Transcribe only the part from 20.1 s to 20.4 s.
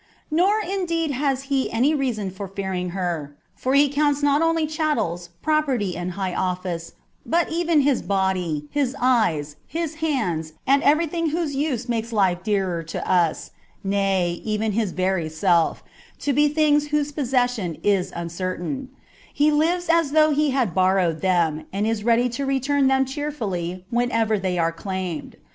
though